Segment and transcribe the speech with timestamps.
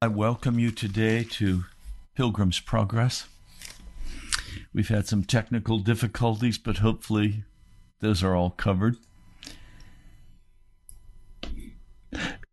[0.00, 1.64] I welcome you today to
[2.14, 3.26] Pilgrim's Progress.
[4.72, 7.42] We've had some technical difficulties, but hopefully
[7.98, 8.96] those are all covered.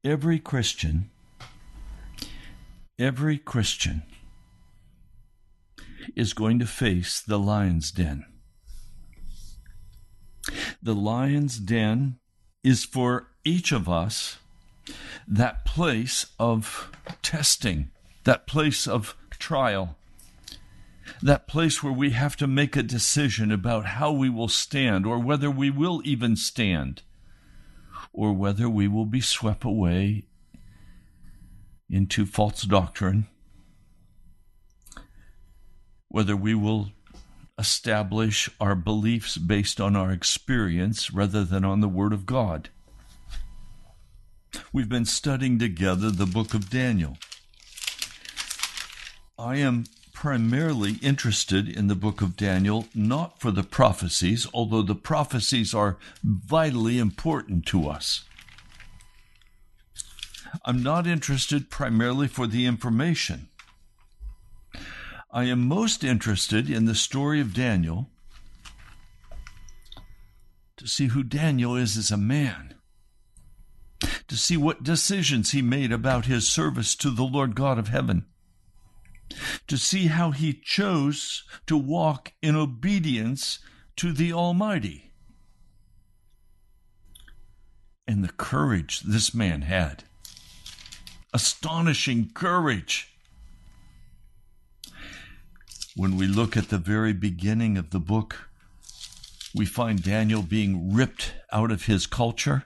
[0.03, 1.11] Every Christian,
[2.97, 4.01] every Christian
[6.15, 8.25] is going to face the lion's den.
[10.81, 12.17] The lion's den
[12.63, 14.39] is for each of us
[15.27, 16.91] that place of
[17.21, 17.89] testing,
[18.23, 19.97] that place of trial,
[21.21, 25.19] that place where we have to make a decision about how we will stand, or
[25.19, 27.01] whether we will even stand,
[28.13, 30.25] or whether we will be swept away
[31.89, 33.27] into false doctrine,
[36.07, 36.91] whether we will
[37.57, 42.69] establish our beliefs based on our experience rather than on the Word of God.
[44.71, 47.17] We've been studying together the book of Daniel.
[49.37, 54.95] I am primarily interested in the book of Daniel, not for the prophecies, although the
[54.95, 58.23] prophecies are vitally important to us.
[60.63, 63.49] I'm not interested primarily for the information.
[65.31, 68.09] I am most interested in the story of Daniel
[70.77, 72.74] to see who Daniel is as a man,
[74.27, 78.25] to see what decisions he made about his service to the Lord God of heaven,
[79.67, 83.59] to see how he chose to walk in obedience
[83.97, 85.11] to the Almighty.
[88.07, 90.03] And the courage this man had.
[91.33, 93.11] Astonishing courage.
[95.95, 98.49] When we look at the very beginning of the book,
[99.55, 102.65] we find Daniel being ripped out of his culture,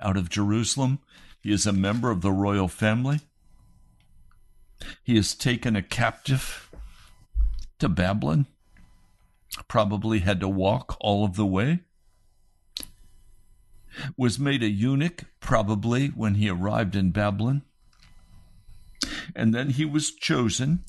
[0.00, 0.98] out of Jerusalem.
[1.40, 3.20] He is a member of the royal family.
[5.02, 6.70] He is taken a captive
[7.78, 8.46] to Babylon,
[9.68, 11.80] probably had to walk all of the way.
[14.16, 17.62] Was made a eunuch, probably, when he arrived in Babylon.
[19.34, 20.84] And then he was chosen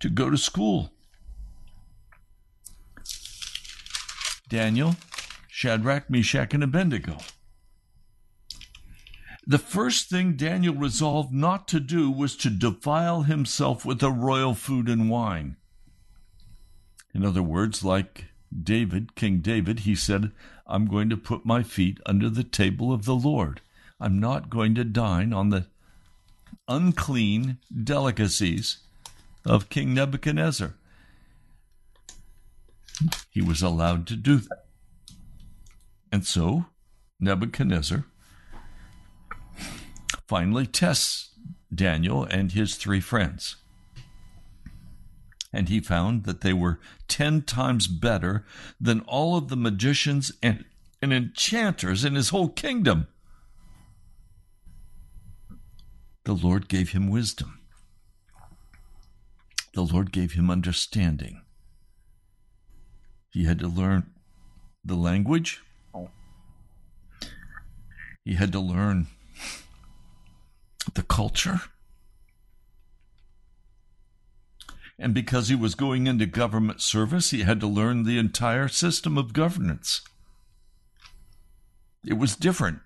[0.00, 0.92] to go to school.
[4.48, 4.96] Daniel,
[5.48, 7.18] Shadrach, Meshach, and Abednego.
[9.48, 14.52] The first thing Daniel resolved not to do was to defile himself with the royal
[14.52, 15.56] food and wine.
[17.14, 18.26] In other words, like
[18.62, 20.32] David, King David, he said,
[20.66, 23.62] I'm going to put my feet under the table of the Lord.
[23.98, 25.64] I'm not going to dine on the
[26.68, 28.80] unclean delicacies
[29.46, 30.74] of King Nebuchadnezzar.
[33.30, 34.66] He was allowed to do that.
[36.12, 36.66] And so
[37.18, 38.04] Nebuchadnezzar
[40.28, 41.30] finally tests
[41.74, 43.56] Daniel and his three friends.
[45.52, 46.78] And he found that they were
[47.08, 48.44] ten times better
[48.78, 50.66] than all of the magicians and,
[51.00, 53.08] and enchanters in his whole kingdom.
[56.24, 57.60] The Lord gave him wisdom.
[59.72, 61.40] The Lord gave him understanding.
[63.30, 64.10] He had to learn
[64.84, 65.62] the language.
[68.24, 69.06] He had to learn
[70.94, 71.60] the culture.
[74.98, 79.16] And because he was going into government service, he had to learn the entire system
[79.16, 80.00] of governance.
[82.04, 82.80] It was different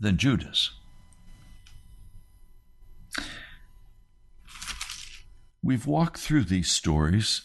[0.00, 0.70] than Judas.
[5.62, 7.42] We've walked through these stories,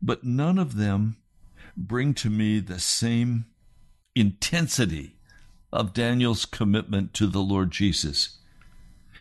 [0.00, 1.16] but none of them
[1.76, 3.46] bring to me the same
[4.14, 5.16] intensity
[5.72, 8.38] of Daniel's commitment to the Lord Jesus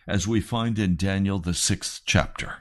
[0.07, 2.57] as we find in Daniel, the sixth chapter.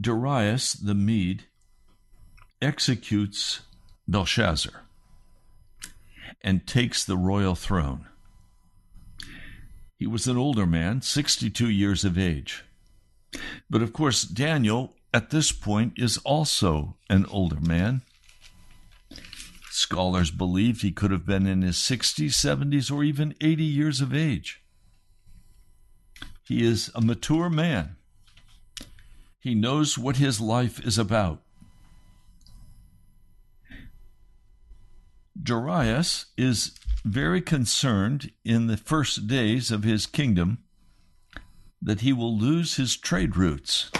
[0.00, 1.44] Darius the Mede
[2.60, 3.60] executes
[4.08, 4.82] Belshazzar
[6.40, 8.06] and takes the royal throne.
[9.96, 12.64] He was an older man, 62 years of age.
[13.70, 18.02] But of course, Daniel at this point is also an older man.
[19.72, 24.14] Scholars believed he could have been in his 60s, 70s, or even 80 years of
[24.14, 24.62] age.
[26.42, 27.96] He is a mature man.
[29.40, 31.40] He knows what his life is about.
[35.42, 40.58] Darius is very concerned in the first days of his kingdom
[41.80, 43.90] that he will lose his trade routes.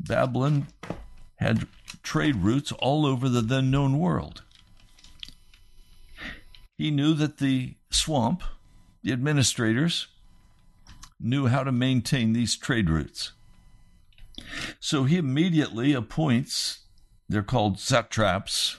[0.00, 0.68] Babylon
[1.36, 1.68] had
[2.02, 4.40] trade routes all over the then known world.
[6.76, 8.42] He knew that the swamp,
[9.02, 10.08] the administrators,
[11.20, 13.32] knew how to maintain these trade routes.
[14.80, 16.80] So he immediately appoints,
[17.28, 18.78] they're called satraps,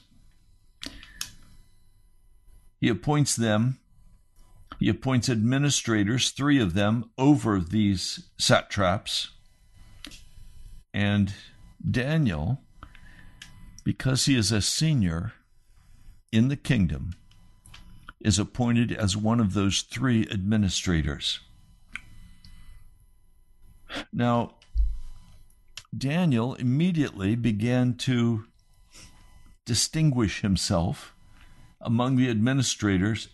[2.80, 3.80] he appoints them,
[4.80, 9.32] he appoints administrators, three of them, over these satraps.
[10.94, 11.34] And
[11.90, 12.62] Daniel,
[13.84, 15.34] because he is a senior
[16.32, 17.14] in the kingdom,
[18.26, 21.42] is appointed as one of those three administrators.
[24.12, 24.56] Now,
[25.96, 28.46] Daniel immediately began to
[29.64, 31.14] distinguish himself
[31.80, 33.30] among the administrators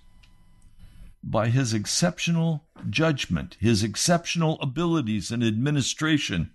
[1.23, 6.51] by his exceptional judgment, his exceptional abilities in administration.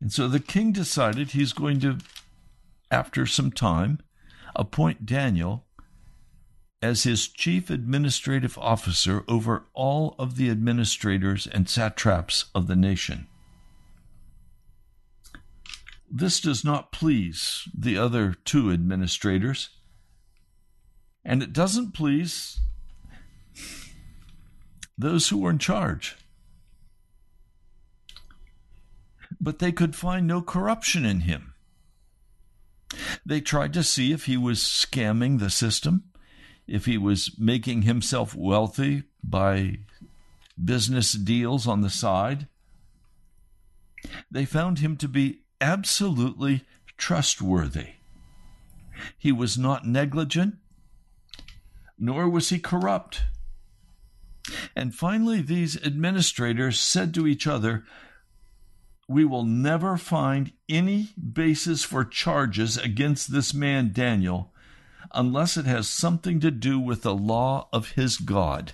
[0.00, 1.98] And so the king decided he's going to,
[2.92, 3.98] after some time,
[4.54, 5.64] appoint Daniel
[6.82, 13.28] as his chief administrative officer over all of the administrators and satraps of the nation.
[16.10, 19.70] This does not please the other two administrators,
[21.24, 22.60] and it doesn't please
[24.98, 26.16] those who are in charge.
[29.40, 31.54] But they could find no corruption in him.
[33.24, 36.04] They tried to see if he was scamming the system,
[36.66, 39.78] if he was making himself wealthy by
[40.62, 42.46] business deals on the side.
[44.30, 46.64] They found him to be absolutely
[46.96, 47.94] trustworthy.
[49.18, 50.56] He was not negligent,
[51.98, 53.22] nor was he corrupt.
[54.74, 57.84] And finally, these administrators said to each other,
[59.08, 64.51] We will never find any basis for charges against this man Daniel
[65.14, 68.72] unless it has something to do with the law of his God.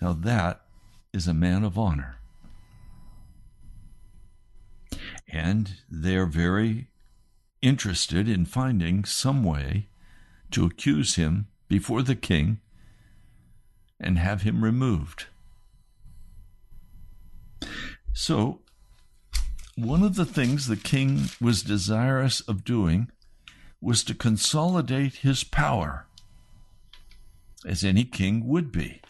[0.00, 0.62] Now, that
[1.12, 2.16] is a man of honor.
[5.28, 6.88] And they're very
[7.60, 9.88] interested in finding some way
[10.52, 12.60] to accuse him before the king
[14.00, 15.26] and have him removed.
[18.12, 18.60] So,
[19.84, 23.08] one of the things the king was desirous of doing
[23.80, 26.04] was to consolidate his power,
[27.64, 29.00] as any king would be.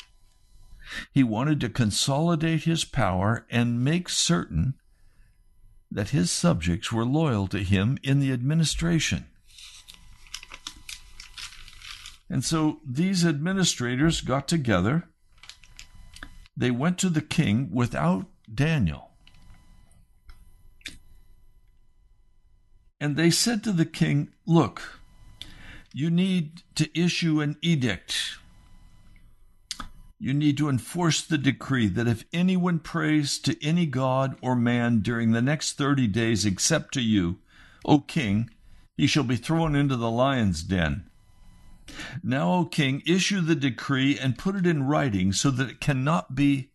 [1.10, 4.74] He wanted to consolidate his power and make certain
[5.90, 9.24] that his subjects were loyal to him in the administration.
[12.28, 15.08] And so these administrators got together.
[16.54, 19.07] They went to the king without Daniel.
[23.00, 25.00] And they said to the king, Look,
[25.92, 28.38] you need to issue an edict.
[30.18, 34.98] You need to enforce the decree that if anyone prays to any god or man
[34.98, 37.38] during the next 30 days except to you,
[37.84, 38.50] O king,
[38.96, 41.08] he shall be thrown into the lion's den.
[42.22, 46.34] Now, O king, issue the decree and put it in writing so that it cannot
[46.34, 46.72] be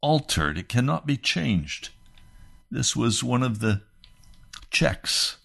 [0.00, 1.90] altered, it cannot be changed.
[2.70, 3.82] This was one of the
[4.70, 5.38] checks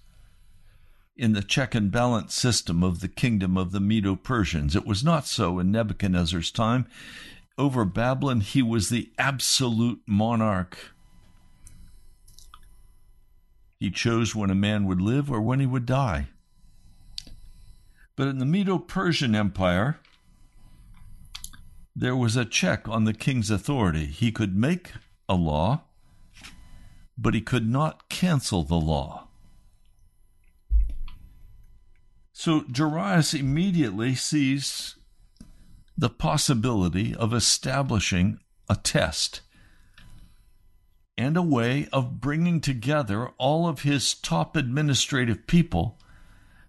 [1.15, 4.75] in the check and balance system of the kingdom of the Medo Persians.
[4.75, 6.87] It was not so in Nebuchadnezzar's time.
[7.57, 10.77] Over Babylon, he was the absolute monarch.
[13.79, 16.27] He chose when a man would live or when he would die.
[18.15, 19.99] But in the Medo Persian Empire,
[21.95, 24.05] there was a check on the king's authority.
[24.05, 24.93] He could make
[25.29, 25.83] a law,
[27.17, 29.22] but he could not cancel the law.
[32.43, 34.97] So Darius immediately sees
[35.97, 38.37] the possibility of establishing
[38.69, 39.39] a test
[41.17, 45.97] and a way of bringing together all of his top administrative people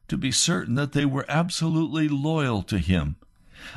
[0.07, 3.17] to be certain that they were absolutely loyal to him.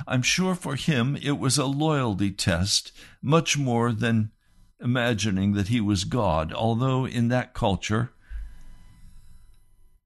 [0.05, 2.91] I'm sure for him it was a loyalty test,
[3.23, 4.29] much more than
[4.79, 8.11] imagining that he was God, although in that culture,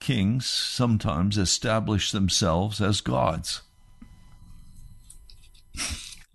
[0.01, 3.62] kings sometimes establish themselves as gods.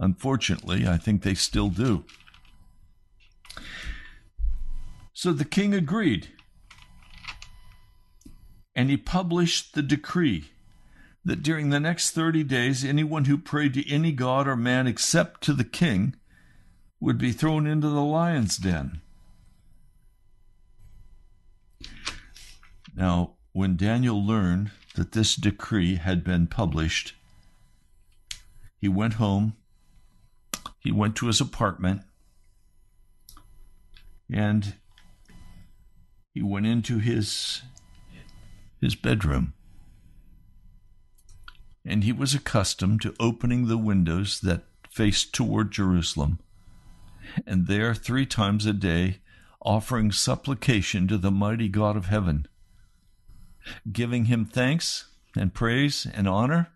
[0.00, 2.04] Unfortunately, I think they still do.
[5.12, 6.28] So the king agreed
[8.74, 10.50] and he published the decree
[11.24, 15.40] that during the next 30 days, anyone who prayed to any god or man except
[15.42, 16.14] to the king
[17.00, 19.00] would be thrown into the lion's den.
[22.94, 27.14] Now, when Daniel learned that this decree had been published,
[28.76, 29.56] he went home,
[30.78, 32.02] he went to his apartment,
[34.30, 34.74] and
[36.34, 37.62] he went into his
[38.78, 39.54] his bedroom.
[41.82, 46.40] And he was accustomed to opening the windows that faced toward Jerusalem,
[47.46, 49.20] and there three times a day
[49.62, 52.46] offering supplication to the mighty God of heaven,
[53.90, 55.06] giving him thanks
[55.36, 56.68] and praise and honor,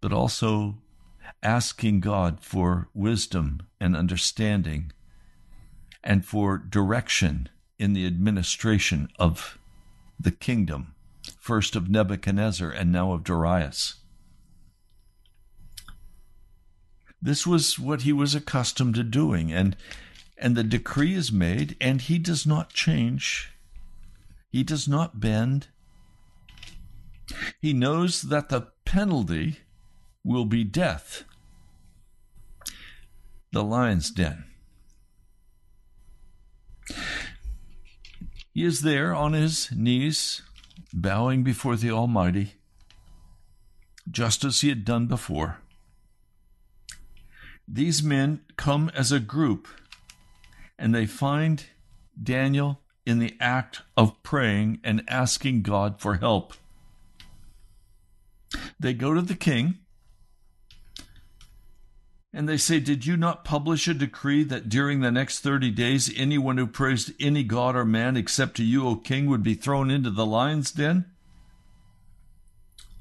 [0.00, 0.76] but also
[1.42, 4.92] asking God for wisdom and understanding
[6.02, 9.58] and for direction in the administration of
[10.18, 10.94] the kingdom,
[11.38, 13.96] first of Nebuchadnezzar and now of Darius.
[17.20, 19.76] This was what he was accustomed to doing, and
[20.36, 23.53] and the decree is made, and he does not change.
[24.54, 25.66] He does not bend.
[27.60, 29.56] He knows that the penalty
[30.22, 31.24] will be death.
[33.50, 34.44] The lion's den.
[38.52, 40.42] He is there on his knees,
[40.92, 42.52] bowing before the Almighty,
[44.08, 45.58] just as he had done before.
[47.66, 49.66] These men come as a group,
[50.78, 51.66] and they find
[52.22, 56.54] Daniel in the act of praying and asking God for help.
[58.78, 59.78] They go to the king,
[62.36, 66.12] And they say, Did you not publish a decree that during the next 30 days
[66.16, 69.88] anyone who praised any god or man except to you, O king, would be thrown
[69.88, 71.04] into the lion's den?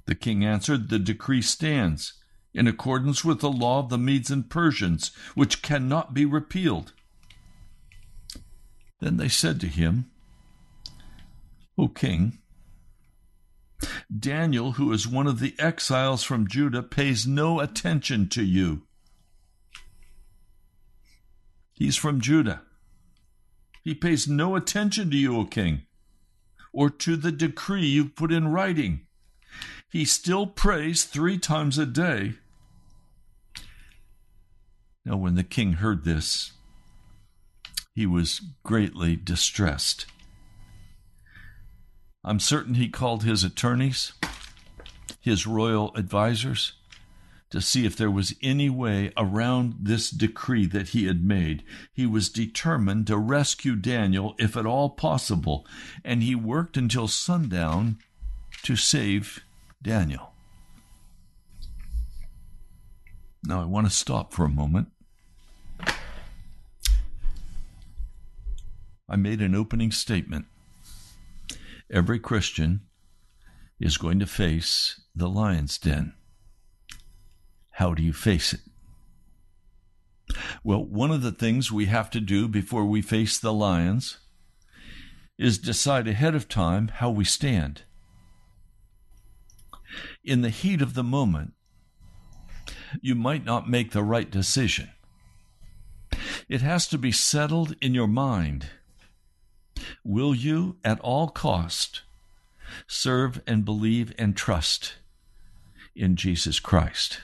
[0.05, 2.13] The king answered, The decree stands
[2.53, 6.93] in accordance with the law of the Medes and Persians, which cannot be repealed.
[9.03, 10.09] Then they said to him,
[11.77, 12.37] O king,
[14.17, 18.83] Daniel, who is one of the exiles from Judah, pays no attention to you.
[21.73, 22.61] He's from Judah.
[23.83, 25.81] He pays no attention to you, O king,
[26.71, 29.01] or to the decree you've put in writing.
[29.91, 32.35] He still prays three times a day.
[35.03, 36.53] Now, when the king heard this,
[37.95, 40.05] he was greatly distressed.
[42.23, 44.13] I'm certain he called his attorneys,
[45.19, 46.73] his royal advisers,
[47.49, 51.63] to see if there was any way around this decree that he had made.
[51.93, 55.67] He was determined to rescue Daniel if at all possible,
[56.03, 57.99] and he worked until sundown
[58.63, 59.43] to save
[59.83, 60.33] Daniel.
[63.45, 64.92] Now, I want to stop for a moment.
[69.09, 70.45] I made an opening statement.
[71.91, 72.81] Every Christian
[73.79, 76.13] is going to face the lion's den.
[77.71, 78.61] How do you face it?
[80.63, 84.19] Well, one of the things we have to do before we face the lions
[85.37, 87.81] is decide ahead of time how we stand.
[90.23, 91.53] In the heat of the moment,
[93.01, 94.89] you might not make the right decision.
[96.47, 98.67] It has to be settled in your mind.
[100.03, 102.01] Will you, at all cost,
[102.87, 104.95] serve and believe and trust
[105.95, 107.21] in Jesus Christ?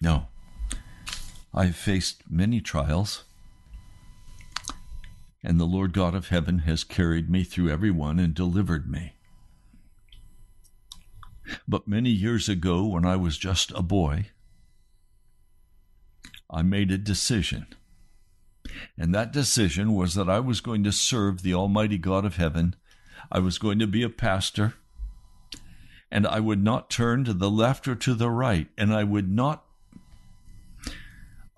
[0.00, 0.28] No.
[1.54, 3.24] I've faced many trials,
[5.44, 9.14] and the Lord God of heaven has carried me through every one and delivered me.
[11.66, 14.26] But many years ago, when I was just a boy,
[16.48, 17.66] I made a decision.
[18.96, 22.74] And that decision was that I was going to serve the Almighty God of heaven.
[23.30, 24.74] I was going to be a pastor.
[26.10, 28.68] And I would not turn to the left or to the right.
[28.76, 29.64] And I would not,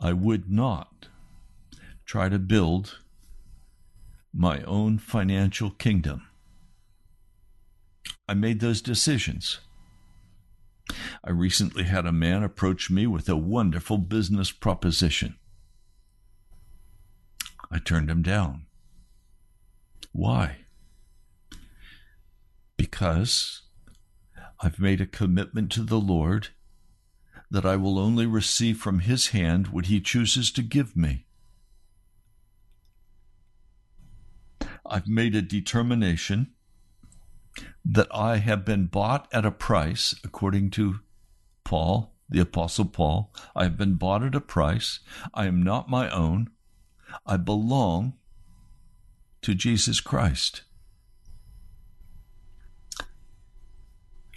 [0.01, 1.09] I would not
[2.05, 2.99] try to build
[4.33, 6.27] my own financial kingdom.
[8.29, 9.59] I made those decisions.
[11.23, 15.37] I recently had a man approach me with a wonderful business proposition.
[17.71, 18.67] I turned him down.
[20.13, 20.59] Why?
[22.77, 23.63] Because
[24.61, 26.49] I've made a commitment to the Lord
[27.51, 31.27] that I will only receive from His hand what He chooses to give me.
[34.87, 36.53] I've made a determination
[37.85, 41.01] that I have been bought at a price, according to
[41.63, 43.33] Paul, the Apostle Paul.
[43.55, 45.01] I have been bought at a price.
[45.33, 46.51] I am not my own.
[47.27, 48.15] I belong
[49.43, 50.63] to Jesus Christ.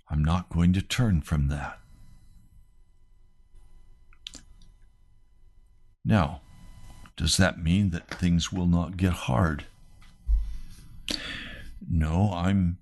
[0.10, 1.80] I'm not going to turn from that.
[6.06, 6.42] Now,
[7.18, 9.66] does that mean that things will not get hard?
[11.90, 12.78] No, I'm.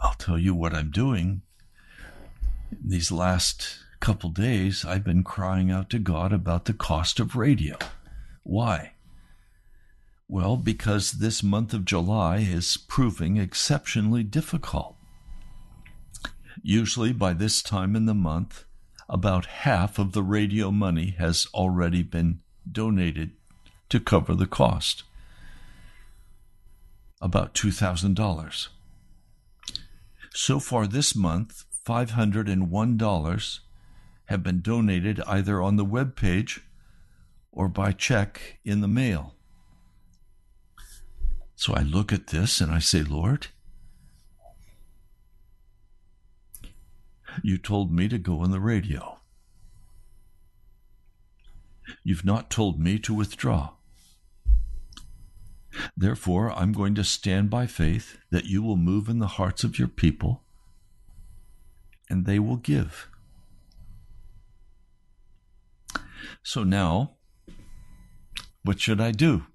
[0.00, 1.42] I'll tell you what I'm doing.
[2.72, 7.78] These last couple days, I've been crying out to God about the cost of radio.
[8.44, 8.92] Why?
[10.28, 14.96] Well, because this month of July is proving exceptionally difficult.
[16.62, 18.64] Usually, by this time in the month,
[19.08, 23.32] about half of the radio money has already been donated
[23.88, 25.02] to cover the cost.
[27.20, 28.68] About $2,000.
[30.32, 33.58] So far this month, $501
[34.26, 36.62] have been donated either on the web page
[37.54, 39.34] or by check in the mail.
[41.54, 43.46] So I look at this and I say, Lord,
[47.42, 49.18] you told me to go on the radio.
[52.02, 53.70] You've not told me to withdraw.
[55.96, 59.78] Therefore, I'm going to stand by faith that you will move in the hearts of
[59.78, 60.42] your people
[62.10, 63.08] and they will give.
[66.42, 67.13] So now,
[68.64, 69.46] what should I do?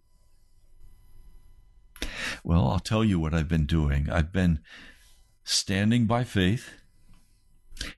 [2.44, 4.10] Well, I'll tell you what I've been doing.
[4.10, 4.60] I've been
[5.44, 6.70] standing by faith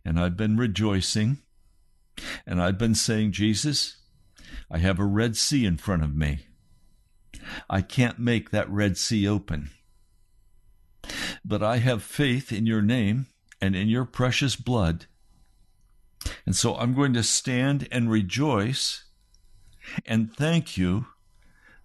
[0.05, 1.39] And I've been rejoicing.
[2.45, 3.97] And I've been saying, Jesus,
[4.69, 6.45] I have a Red Sea in front of me.
[7.69, 9.71] I can't make that Red Sea open.
[11.43, 13.27] But I have faith in your name
[13.59, 15.07] and in your precious blood.
[16.45, 19.05] And so I'm going to stand and rejoice
[20.05, 21.07] and thank you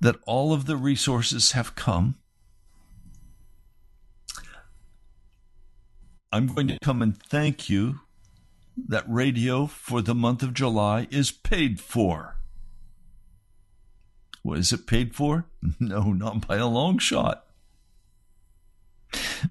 [0.01, 2.17] that all of the resources have come.
[6.33, 8.01] I'm going to come and thank you
[8.77, 12.37] that radio for the month of July is paid for.
[14.43, 15.47] What is it paid for?
[15.81, 17.46] No, not by a long shot.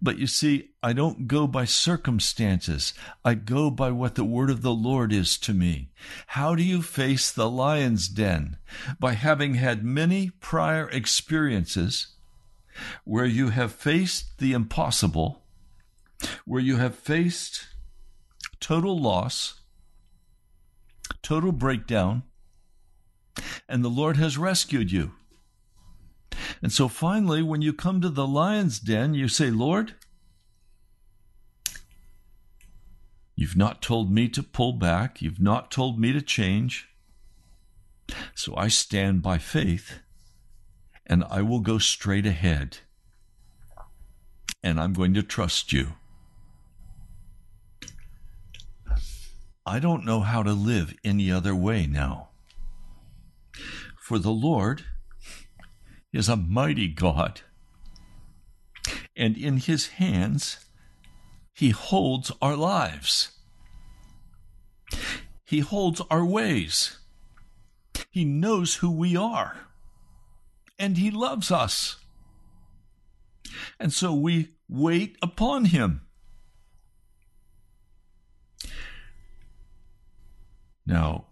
[0.02, 2.94] But you see, I don't go by circumstances.
[3.24, 5.90] I go by what the word of the Lord is to me.
[6.28, 8.58] How do you face the lion's den?
[9.00, 12.08] By having had many prior experiences
[13.04, 15.44] where you have faced the impossible,
[16.46, 17.68] where you have faced
[18.60, 19.62] total loss,
[21.22, 22.24] total breakdown,
[23.68, 25.14] and the Lord has rescued you.
[26.62, 29.96] And so finally, when you come to the lion's den, you say, Lord,
[33.36, 36.90] you've not told me to pull back, you've not told me to change.
[38.34, 40.00] So I stand by faith
[41.06, 42.80] and I will go straight ahead.
[44.64, 45.94] And I'm going to trust you.
[49.66, 52.30] I don't know how to live any other way now.
[54.00, 54.86] For the Lord
[56.16, 57.42] is a mighty God,
[59.18, 60.66] and in his hands
[61.54, 63.32] he holds our lives.
[65.44, 66.98] He holds our ways.
[68.10, 69.58] He knows who we are,
[70.80, 71.98] and he loves us.
[73.80, 76.02] And so we wait upon him.
[80.86, 81.26] Now,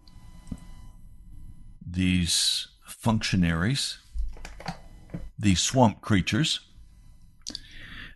[1.86, 3.98] these functionaries,
[5.38, 6.60] these swamp creatures,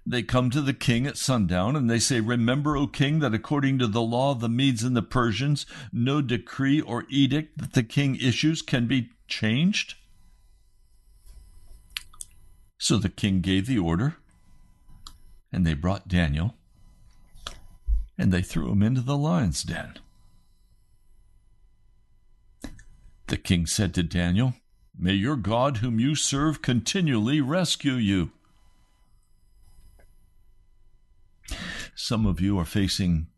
[0.06, 3.78] they come to the king at sundown and they say, Remember, O king, that according
[3.78, 7.82] to the law of the Medes and the Persians, no decree or edict that the
[7.82, 9.96] king issues can be changed.
[12.78, 14.16] So the king gave the order,
[15.52, 16.54] and they brought Daniel,
[18.16, 19.98] and they threw him into the lion's den.
[23.26, 24.54] The king said to Daniel,
[24.98, 28.32] May your God, whom you serve, continually rescue you.
[31.94, 33.28] Some of you are facing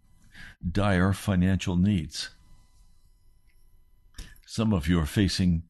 [0.67, 2.31] dire financial needs.
[4.47, 5.65] Some of you are facing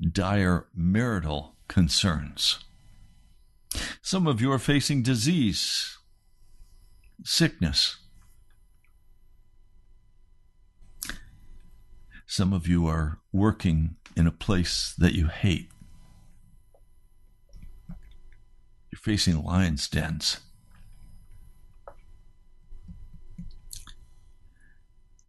[0.00, 2.58] dire marital concerns.
[4.02, 5.98] Some of you are facing disease,
[7.24, 7.96] sickness.
[12.36, 15.70] Some of you are working in a place that you hate.
[18.90, 20.40] You're facing lion's dens.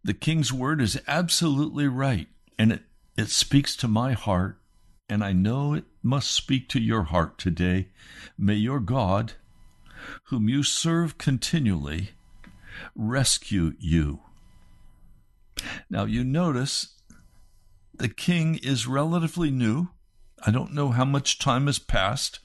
[0.02, 2.26] The king's word is absolutely right,
[2.58, 2.82] and it,
[3.16, 4.58] it speaks to my heart,
[5.08, 7.90] and I know it must speak to your heart today.
[8.36, 9.34] May your God,
[10.24, 12.10] whom you serve continually,
[12.96, 14.22] rescue you.
[15.88, 16.94] Now, you notice
[17.98, 19.88] the king is relatively new.
[20.44, 22.40] I don't know how much time has passed,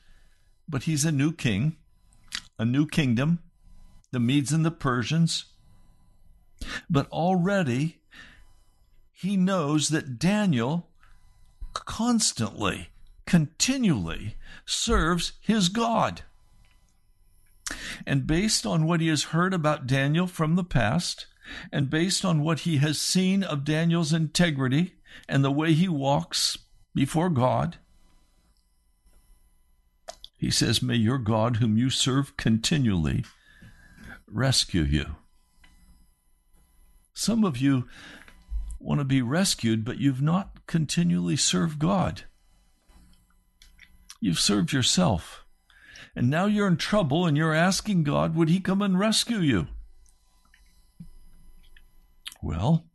[0.68, 1.78] but he's a new king,
[2.58, 3.40] a new kingdom,
[4.12, 5.46] the Medes and the Persians.
[6.90, 8.02] But already
[9.12, 10.90] he knows that Daniel
[11.74, 12.90] constantly,
[13.26, 14.36] continually
[14.66, 16.22] serves his God.
[18.06, 21.28] And based on what he has heard about Daniel from the past,
[21.72, 24.96] and based on what he has seen of Daniel's integrity
[25.28, 26.58] and the way he walks
[26.93, 27.78] before God,
[30.38, 33.24] he says, May your God, whom you serve continually,
[34.28, 35.15] rescue you.
[37.13, 37.88] Some of you
[38.80, 42.24] want to be rescued, but you've not continually served God.
[44.19, 45.45] You've served yourself.
[46.15, 49.67] And now you're in trouble and you're asking God, would He come and rescue you?
[52.41, 52.86] Well,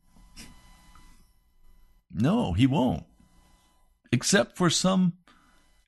[2.16, 3.04] no, He won't.
[4.10, 5.14] Except for some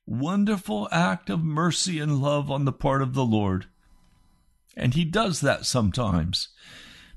[0.05, 3.67] wonderful act of mercy and love on the part of the Lord.
[4.75, 6.49] And He does that sometimes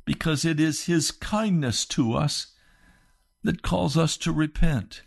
[0.04, 2.48] because it is His kindness to us
[3.42, 5.02] that calls us to repent.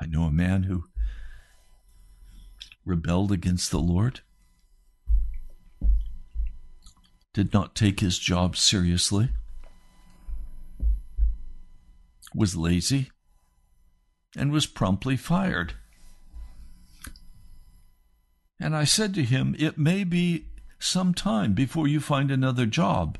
[0.00, 0.84] I know a man who
[2.84, 4.20] rebelled against the Lord.
[7.36, 9.28] did not take his job seriously,
[12.36, 13.10] was lazy,
[14.36, 15.74] and was promptly fired.
[18.60, 20.46] And I said to him, It may be
[20.78, 23.18] some time before you find another job.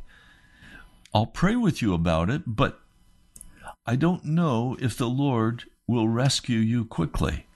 [1.15, 2.81] I'll pray with you about it, but
[3.87, 7.47] I don't know if the Lord will rescue you quickly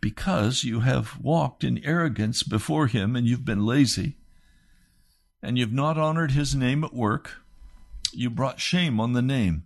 [0.00, 4.16] because you have walked in arrogance before him and you've been lazy
[5.42, 7.36] and you've not honored his name at work.
[8.12, 9.64] You brought shame on the name.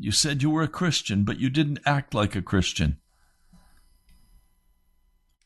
[0.00, 2.98] You said you were a Christian, but you didn't act like a Christian.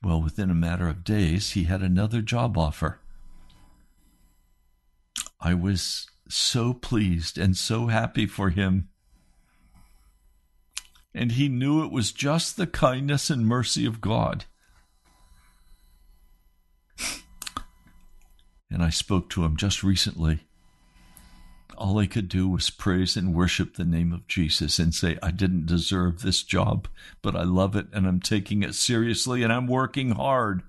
[0.02, 3.00] Well, within a matter of days, he had another job offer.
[5.40, 8.90] I was so pleased and so happy for him.
[11.14, 14.44] And he knew it was just the kindness and mercy of God.
[18.70, 20.40] And I spoke to him just recently.
[21.76, 25.30] All I could do was praise and worship the name of Jesus and say, I
[25.30, 26.86] didn't deserve this job,
[27.22, 30.62] but I love it and I'm taking it seriously and I'm working hard.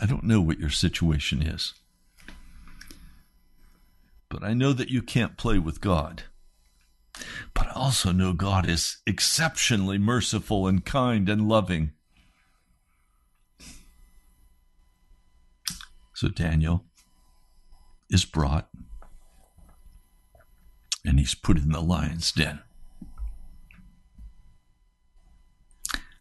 [0.00, 1.74] I don't know what your situation is,
[4.28, 6.24] but I know that you can't play with God.
[7.54, 11.92] But I also know God is exceptionally merciful and kind and loving.
[16.14, 16.84] So Daniel
[18.12, 18.68] is brought
[21.04, 22.60] and he's put in the lion's den.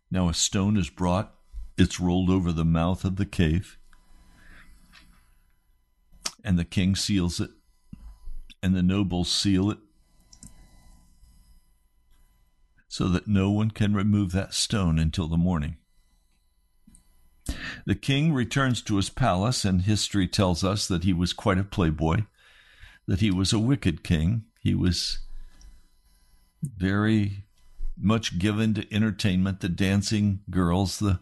[0.10, 1.36] Now a stone is brought,
[1.78, 3.78] it's rolled over the mouth of the cave,
[6.44, 7.52] and the king seals it,
[8.64, 9.78] and the nobles seal it,
[12.88, 15.78] so that no one can remove that stone until the morning.
[17.86, 21.64] The king returns to his palace, and history tells us that he was quite a
[21.64, 22.24] playboy,
[23.08, 24.46] that he was a wicked king.
[24.60, 25.20] He was
[26.62, 27.44] very
[27.98, 31.20] much given to entertainment, the dancing girls, the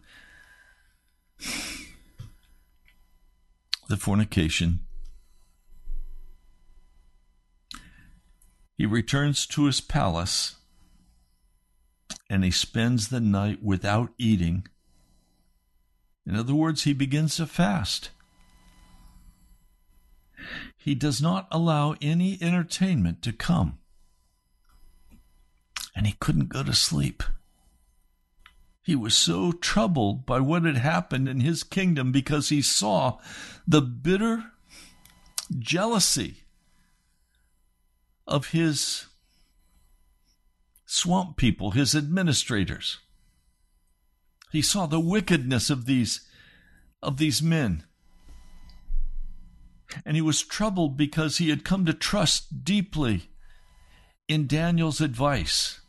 [3.88, 4.82] the fornication.
[8.78, 10.56] He returns to his palace
[12.30, 14.68] and he spends the night without eating.
[16.26, 18.12] In other words, he begins to fast.
[20.78, 23.80] He does not allow any entertainment to come.
[25.96, 27.24] And he couldn't go to sleep.
[28.82, 33.20] He was so troubled by what had happened in his kingdom because he saw
[33.68, 34.52] the bitter
[35.58, 36.44] jealousy
[38.26, 39.08] of his
[40.86, 43.00] swamp people, his administrators.
[44.52, 46.22] He saw the wickedness of these
[47.02, 47.84] of these men.
[50.06, 53.30] And he was troubled because he had come to trust deeply
[54.28, 55.82] in Daniel's advice.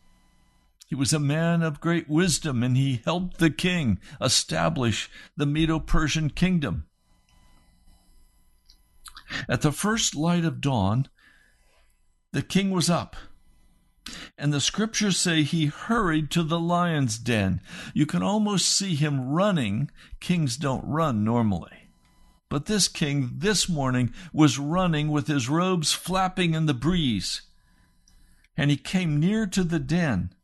[0.86, 5.78] He was a man of great wisdom and he helped the king establish the Medo
[5.78, 6.86] Persian kingdom.
[9.48, 11.08] At the first light of dawn,
[12.32, 13.16] the king was up.
[14.36, 17.60] And the scriptures say he hurried to the lion's den.
[17.94, 19.90] You can almost see him running.
[20.20, 21.90] Kings don't run normally.
[22.48, 27.42] But this king this morning was running with his robes flapping in the breeze.
[28.56, 30.34] And he came near to the den.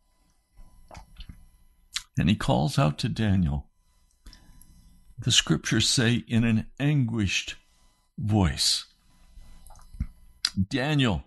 [2.18, 3.66] And he calls out to Daniel.
[5.18, 7.56] The scriptures say in an anguished
[8.18, 8.86] voice
[10.70, 11.24] Daniel,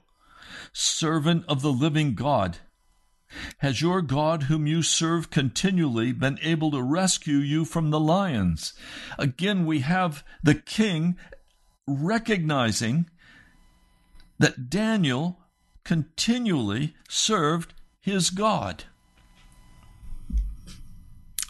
[0.74, 2.58] servant of the living God,
[3.60, 8.74] has your God, whom you serve continually, been able to rescue you from the lions?
[9.18, 11.16] Again, we have the king
[11.88, 13.10] recognizing
[14.40, 15.40] that Daniel
[15.84, 18.86] continually served his God.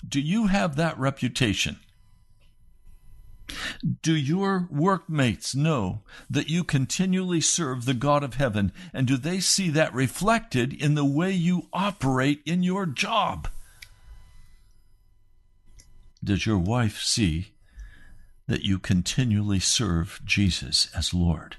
[0.07, 1.79] Do you have that reputation?
[4.01, 8.71] Do your workmates know that you continually serve the God of heaven?
[8.93, 13.47] And do they see that reflected in the way you operate in your job?
[16.23, 17.53] Does your wife see
[18.47, 21.57] that you continually serve Jesus as Lord?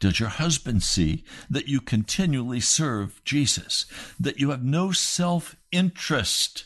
[0.00, 3.86] Does your husband see that you continually serve Jesus?
[4.18, 6.64] That you have no self interest?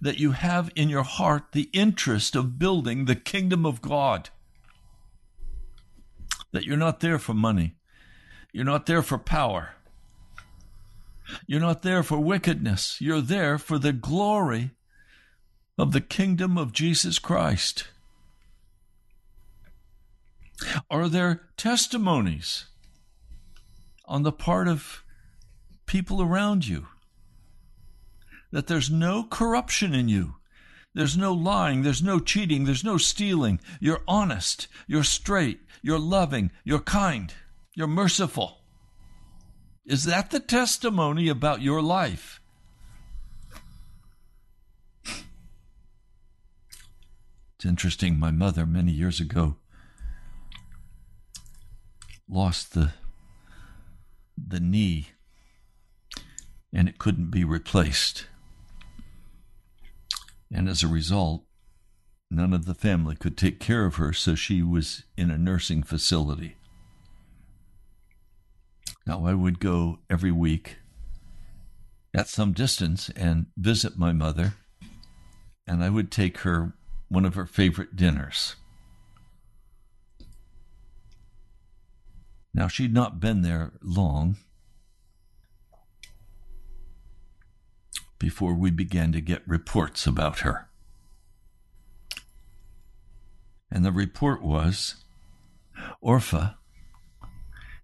[0.00, 4.30] That you have in your heart the interest of building the kingdom of God.
[6.52, 7.74] That you're not there for money,
[8.52, 9.70] you're not there for power,
[11.46, 14.70] you're not there for wickedness, you're there for the glory
[15.78, 17.86] of the kingdom of Jesus Christ?
[20.90, 22.66] Are there testimonies
[24.06, 25.02] on the part of
[25.84, 26.86] people around you
[28.52, 30.36] that there's no corruption in you?
[30.94, 33.60] There's no lying, there's no cheating, there's no stealing.
[33.80, 37.34] You're honest, you're straight, you're loving, you're kind,
[37.74, 38.60] you're merciful.
[39.84, 42.40] Is that the testimony about your life?
[47.56, 49.56] It's interesting, my mother, many years ago,
[52.28, 52.92] lost the,
[54.36, 55.08] the knee
[56.72, 58.26] and it couldn't be replaced.
[60.52, 61.44] And as a result,
[62.30, 65.82] none of the family could take care of her, so she was in a nursing
[65.82, 66.56] facility.
[69.06, 70.78] Now, I would go every week
[72.14, 74.54] at some distance and visit my mother,
[75.66, 76.72] and I would take her
[77.08, 78.56] one of her favorite dinners.
[82.52, 84.38] Now, she'd not been there long
[88.18, 90.68] before we began to get reports about her.
[93.70, 94.96] And the report was
[96.02, 96.56] Orpha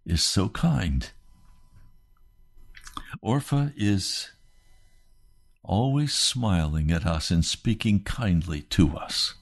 [0.06, 1.10] is so kind.
[3.22, 4.30] Orpha is
[5.62, 9.34] always smiling at us and speaking kindly to us.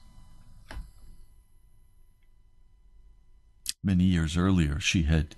[3.83, 5.35] Many years earlier, she had,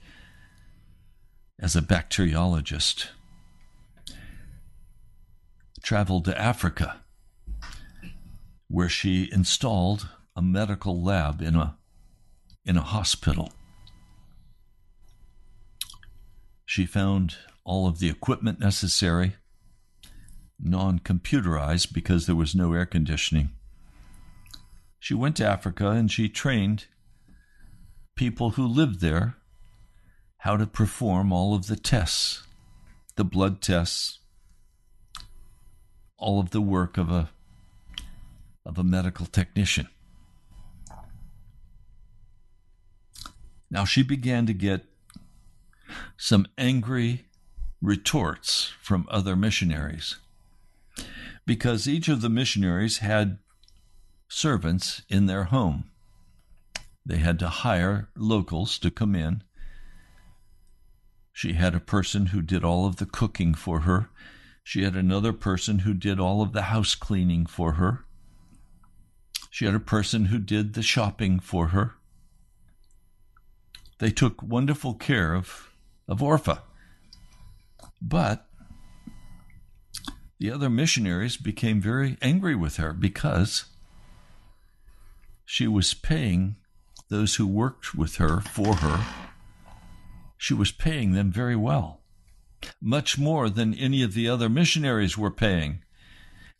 [1.57, 3.07] as a bacteriologist,
[5.83, 7.01] traveled to Africa,
[8.69, 11.77] where she installed a medical lab in a,
[12.65, 13.51] in a hospital.
[16.65, 19.35] She found all of the equipment necessary,
[20.59, 23.49] non computerized because there was no air conditioning.
[24.99, 26.85] She went to Africa and she trained
[28.15, 29.35] people who lived there
[30.37, 32.43] how to perform all of the tests,
[33.15, 34.19] the blood tests,
[36.17, 37.29] all of the work of a
[38.65, 39.87] of a medical technician.
[43.69, 44.85] Now she began to get
[46.15, 47.25] some angry
[47.81, 50.17] retorts from other missionaries
[51.45, 53.39] because each of the missionaries had
[54.29, 55.85] servants in their home.
[57.05, 59.43] They had to hire locals to come in.
[61.33, 64.09] She had a person who did all of the cooking for her.
[64.63, 68.05] She had another person who did all of the house cleaning for her.
[69.49, 71.93] She had a person who did the shopping for her.
[73.99, 75.69] They took wonderful care of,
[76.07, 76.61] of Orpha.
[78.01, 78.47] But
[80.39, 83.65] the other missionaries became very angry with her because
[85.45, 86.55] she was paying
[87.09, 89.05] those who worked with her for her,
[90.37, 92.01] she was paying them very well,
[92.81, 95.83] much more than any of the other missionaries were paying,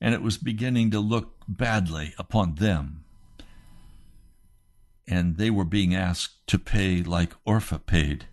[0.02, 3.04] and it was beginning to look badly upon them.
[5.08, 8.26] And they were being asked to pay like Orpha paid.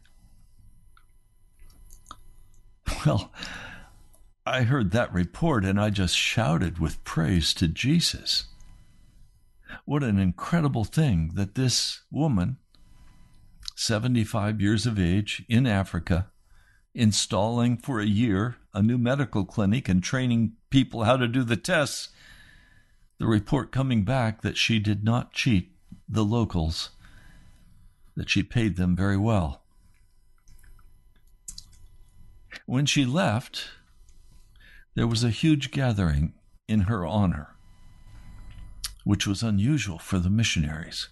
[3.07, 3.33] Well,
[4.45, 8.47] I heard that report and I just shouted with praise to Jesus.
[9.85, 12.59] What an incredible thing that this woman,
[13.77, 16.31] 75 years of age, in Africa,
[16.95, 21.57] installing for a year a new medical clinic and training people how to do the
[21.57, 22.09] tests,
[23.19, 25.73] the report coming back that she did not cheat
[26.09, 26.91] the locals,
[28.17, 29.63] that she paid them very well.
[32.67, 33.71] When she left,
[34.95, 36.35] there was a huge gathering
[36.69, 37.57] in her honor
[39.05, 41.09] which was unusual for the missionaries.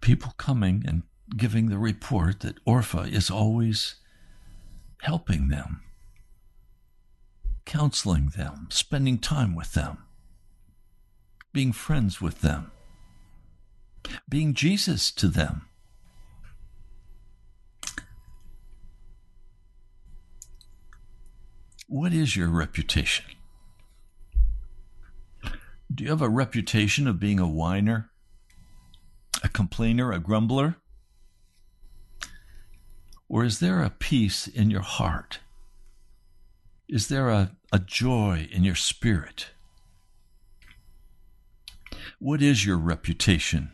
[0.00, 1.02] People coming and
[1.36, 3.96] giving the report that Orpha is always
[5.02, 5.82] helping them,
[7.64, 9.98] counseling them, spending time with them,
[11.52, 12.70] being friends with them,
[14.28, 15.66] being Jesus to them.
[21.86, 23.24] What is your reputation?
[25.92, 28.10] Do you have a reputation of being a whiner,
[29.42, 30.76] a complainer, a grumbler?
[33.30, 35.38] Or is there a peace in your heart?
[36.88, 39.50] Is there a, a joy in your spirit?
[42.18, 43.70] What is your reputation?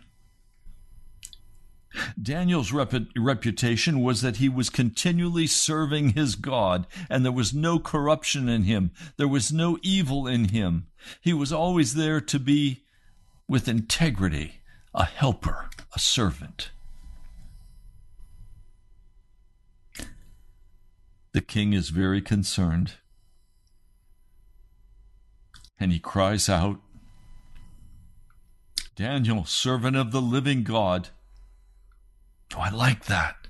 [2.20, 7.78] Daniel's rep- reputation was that he was continually serving his God, and there was no
[7.78, 8.90] corruption in him.
[9.16, 10.88] There was no evil in him.
[11.22, 12.84] He was always there to be,
[13.48, 14.60] with integrity,
[14.94, 16.72] a helper, a servant.
[21.36, 22.92] The king is very concerned,
[25.78, 26.80] and he cries out,
[28.94, 31.10] Daniel, servant of the living God,
[32.56, 33.48] Oh, I like that.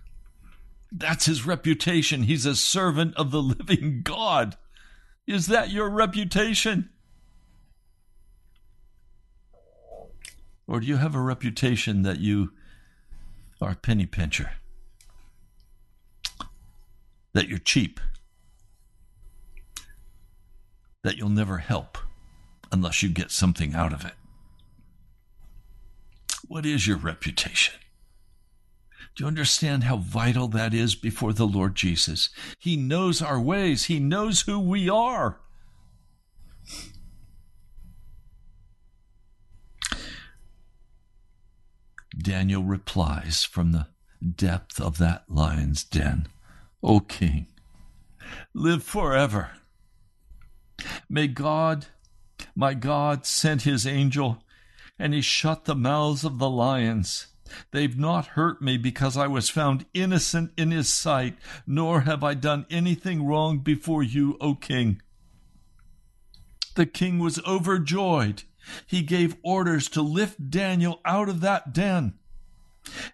[0.91, 2.25] That's his reputation.
[2.25, 4.57] He's a servant of the living God.
[5.29, 6.91] Is that your reputation?
[10.67, 12.53] Or do you have a reputation that you
[13.61, 14.55] are a penny pincher?
[17.37, 18.01] That you're cheap?
[21.05, 21.99] That you'll never help
[22.73, 24.15] unless you get something out of it?
[26.49, 27.75] What is your reputation?
[29.15, 32.31] Do you understand how vital that is before the Lord Jesus?
[32.59, 35.39] He knows our ways, He knows who we are.
[42.17, 43.89] Daniel replies from the
[44.25, 46.29] depth of that lion's den
[46.87, 47.49] O King,
[48.55, 49.51] live forever.
[51.11, 51.87] May God,
[52.55, 54.45] my God, send his angel,
[54.97, 57.27] and he shut the mouths of the lions.
[57.73, 62.35] They've not hurt me because I was found innocent in his sight, nor have I
[62.35, 65.03] done anything wrong before you, O king.
[66.77, 68.45] The king was overjoyed.
[68.87, 72.15] He gave orders to lift Daniel out of that den.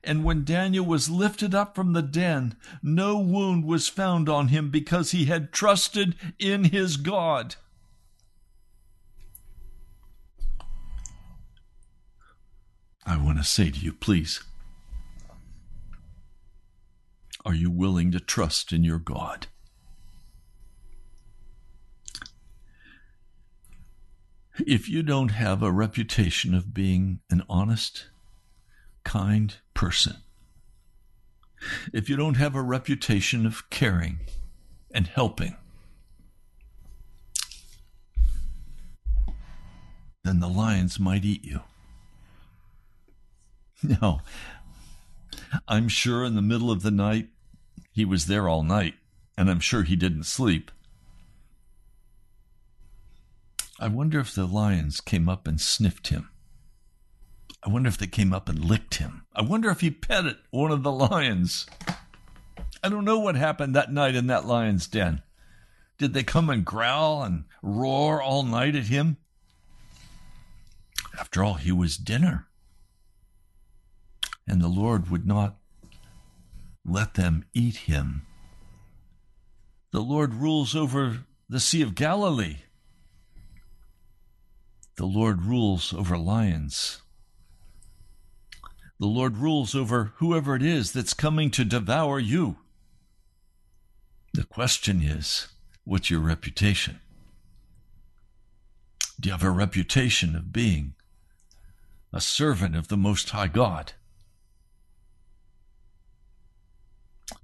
[0.05, 4.71] And when Daniel was lifted up from the den, no wound was found on him
[4.71, 7.57] because he had trusted in his God.
[13.05, 14.43] I want to say to you, please,
[17.45, 19.49] are you willing to trust in your God?
[24.59, 28.07] If you don't have a reputation of being an honest,
[29.05, 30.17] kind person,
[31.93, 34.21] if you don't have a reputation of caring
[34.93, 35.57] and helping,
[40.25, 41.61] then the lions might eat you.
[44.01, 44.21] No.
[45.67, 47.29] I'm sure in the middle of the night,
[47.91, 48.95] he was there all night,
[49.37, 50.71] and I'm sure he didn't sleep.
[53.79, 56.29] I wonder if the lions came up and sniffed him.
[57.65, 59.27] I wonder if they came up and licked him.
[59.35, 61.67] I wonder if he petted one of the lions.
[62.83, 65.23] I don't know what happened that night in that lion's den.
[65.99, 69.19] Did they come and growl and roar all night at him?
[71.19, 72.49] After all, he was dinner
[74.47, 75.57] and the Lord would not
[76.85, 78.27] let them eat him.
[79.93, 82.59] The Lord rules over the Sea of Galilee.
[84.97, 87.02] The Lord rules over lions.
[89.03, 92.59] The Lord rules over whoever it is that's coming to devour you.
[94.33, 95.49] The question is
[95.83, 97.01] what's your reputation?
[99.19, 100.95] Do you have a reputation of being
[102.13, 103.95] a servant of the Most High God?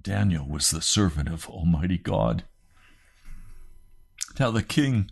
[0.01, 2.45] Daniel was the servant of Almighty God.
[4.39, 5.11] Now the king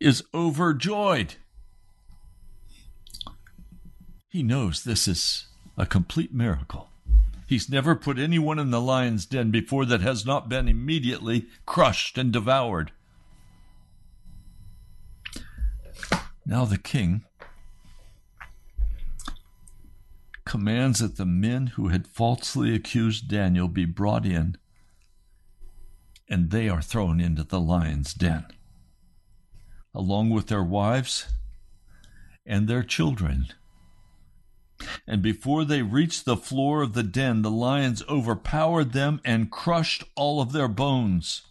[0.00, 1.36] is overjoyed.
[4.28, 5.46] He knows this is
[5.76, 6.90] a complete miracle.
[7.46, 12.16] He's never put anyone in the lion's den before that has not been immediately crushed
[12.16, 12.92] and devoured.
[16.46, 17.24] Now the king
[20.44, 24.56] commands that the men who had falsely accused Daniel be brought in,
[26.28, 28.46] and they are thrown into the lion's den,
[29.94, 31.26] along with their wives
[32.46, 33.48] and their children.
[35.06, 40.04] And before they reached the floor of the den, the lions overpowered them and crushed
[40.14, 41.42] all of their bones.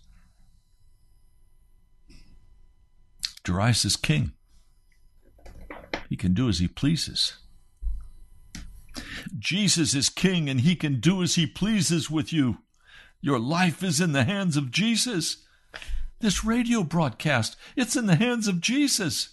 [3.44, 4.34] Darius is king.
[6.10, 7.38] He can do as he pleases.
[9.38, 12.60] Jesus is king and he can do as he pleases with you.
[13.22, 15.46] Your life is in the hands of Jesus.
[16.20, 19.33] This radio broadcast, it's in the hands of Jesus.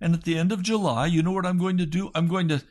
[0.00, 2.10] And at the end of July, you know what I'm going to do?
[2.14, 2.62] I'm going to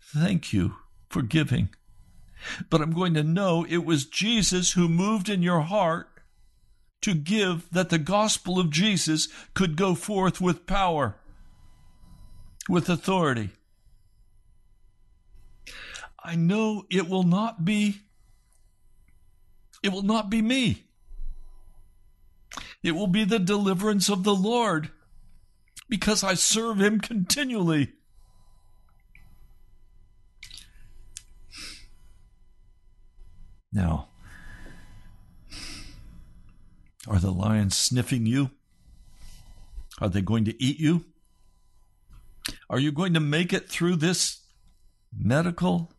[0.00, 0.76] thank you
[1.08, 1.70] for giving.
[2.70, 6.08] But I'm going to know it was Jesus who moved in your heart
[7.02, 11.16] to give that the gospel of Jesus could go forth with power,
[12.68, 13.50] with authority.
[16.22, 18.00] I know it will not be
[19.82, 20.84] it will not be me.
[22.82, 24.90] It will be the deliverance of the Lord
[25.88, 27.92] because I serve him continually.
[33.72, 34.08] Now,
[37.06, 38.50] are the lions sniffing you?
[40.00, 41.04] Are they going to eat you?
[42.68, 44.40] Are you going to make it through this
[45.16, 45.92] medical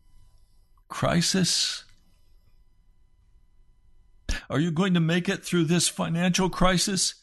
[0.88, 1.84] crisis?
[4.50, 7.14] Are you going to make it through this financial crisis?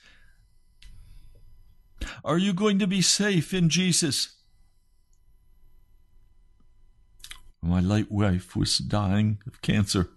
[2.23, 4.35] Are you going to be safe in Jesus?
[7.61, 10.09] My late wife was dying of cancer.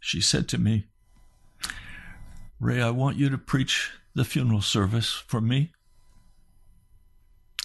[0.00, 0.86] She said to me,
[2.60, 5.72] Ray, I want you to preach the funeral service for me.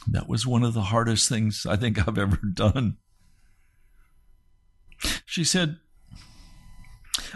[0.08, 2.98] That was one of the hardest things I think I've ever done.
[5.26, 5.78] She said,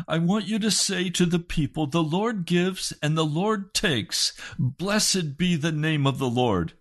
[0.07, 4.33] I want you to say to the people, The Lord gives and the Lord takes.
[4.57, 6.73] Blessed be the name of the Lord.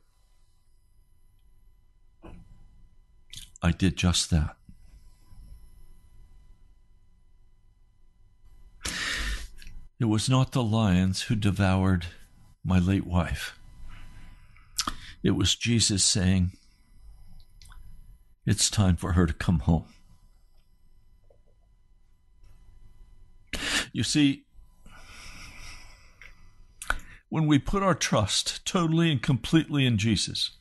[3.63, 4.57] I did just that.
[9.99, 12.07] It was not the lions who devoured
[12.65, 13.59] my late wife.
[15.23, 16.53] It was Jesus saying,
[18.47, 19.85] It's time for her to come home.
[23.93, 24.45] You see,
[27.29, 30.53] when we put our trust totally and completely in Jesus,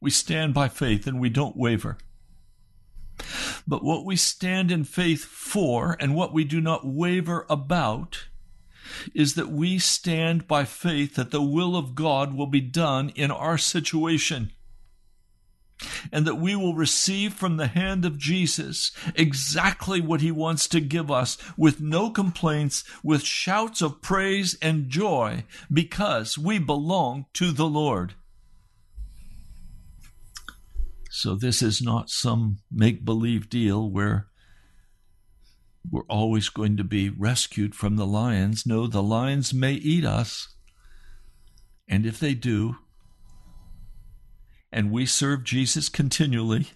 [0.00, 1.98] we stand by faith and we don't waver.
[3.66, 8.26] But what we stand in faith for and what we do not waver about
[9.14, 13.30] is that we stand by faith that the will of God will be done in
[13.30, 14.52] our situation
[16.12, 20.80] and that we will receive from the hand of Jesus exactly what he wants to
[20.80, 27.52] give us with no complaints, with shouts of praise and joy because we belong to
[27.52, 28.14] the Lord.
[31.12, 34.28] So, this is not some make believe deal where
[35.88, 38.64] we're always going to be rescued from the lions.
[38.64, 40.54] No, the lions may eat us.
[41.88, 42.76] And if they do,
[44.72, 46.68] and we serve Jesus continually,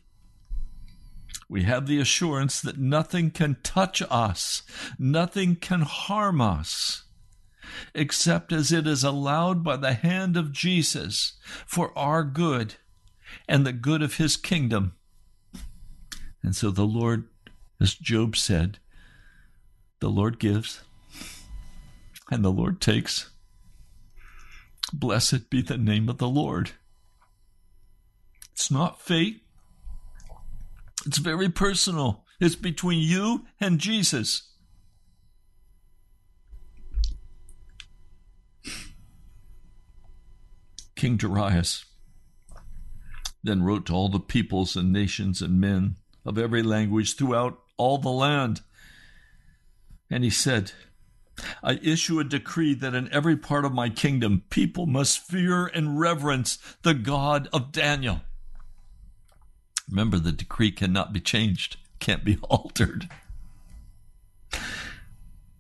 [1.49, 4.62] we have the assurance that nothing can touch us,
[4.99, 7.05] nothing can harm us,
[7.95, 11.34] except as it is allowed by the hand of Jesus
[11.66, 12.74] for our good
[13.49, 14.95] and the good of his kingdom.
[16.42, 17.28] And so the Lord,
[17.80, 18.78] as Job said,
[20.01, 20.82] the Lord gives
[22.30, 23.30] and the Lord takes.
[24.92, 26.72] Blessed be the name of the Lord.
[28.55, 29.42] It's not fate.
[31.05, 32.24] It's very personal.
[32.40, 34.50] It's between you and Jesus.
[40.94, 41.84] King Darius
[43.42, 47.98] then wrote to all the peoples and nations and men of every language throughout all
[47.98, 48.61] the land.
[50.09, 50.72] And he said,
[51.61, 55.98] I issue a decree that in every part of my kingdom people must fear and
[55.98, 58.20] reverence the God of Daniel.
[59.89, 63.09] Remember, the decree cannot be changed, can't be altered.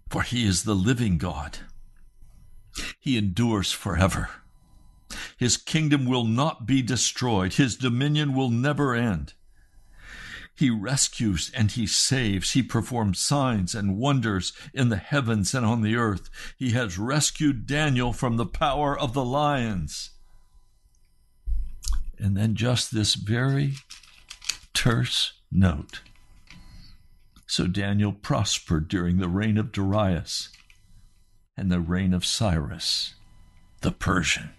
[0.08, 1.58] For he is the living God,
[2.98, 4.30] he endures forever.
[5.36, 9.34] His kingdom will not be destroyed, his dominion will never end.
[10.56, 12.52] He rescues and he saves.
[12.52, 16.30] He performs signs and wonders in the heavens and on the earth.
[16.56, 20.10] He has rescued Daniel from the power of the lions.
[22.18, 23.74] And then just this very
[24.84, 26.02] terse note.
[27.46, 30.50] So Daniel prospered during the reign of Darius
[31.56, 33.14] and the reign of Cyrus
[33.80, 34.50] the Persian.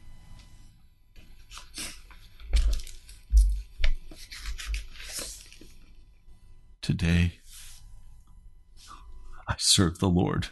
[6.81, 7.33] Today,
[9.47, 10.47] I serve the Lord.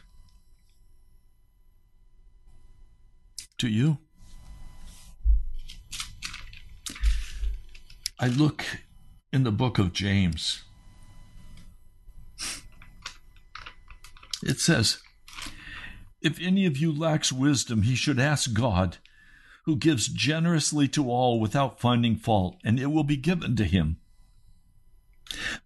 [3.57, 3.97] Do you?
[8.19, 8.63] I look
[9.33, 10.61] in the book of James.
[14.43, 14.99] It says,
[16.21, 18.97] If any of you lacks wisdom, he should ask God,
[19.65, 23.97] who gives generously to all without finding fault, and it will be given to him.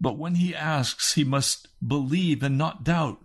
[0.00, 3.18] But when he asks, he must believe and not doubt,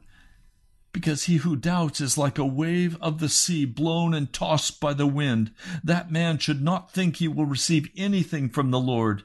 [0.92, 4.94] because he who doubts is like a wave of the sea blown and tossed by
[4.94, 5.52] the wind.
[5.84, 9.24] That man should not think he will receive anything from the Lord.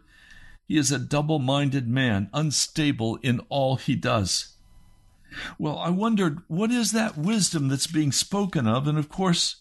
[0.68, 4.54] He is a double minded man, unstable in all he does.
[5.58, 8.86] Well, I wondered, what is that wisdom that's being spoken of?
[8.86, 9.56] And of course,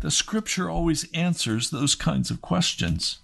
[0.00, 3.18] the scripture always answers those kinds of questions.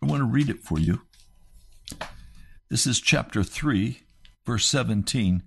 [0.00, 1.02] I want to read it for you.
[2.68, 4.00] This is chapter 3,
[4.44, 5.42] verse 17.